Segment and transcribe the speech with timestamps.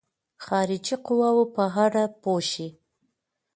[0.45, 2.67] خارجي قواوو په اړه پوه شي.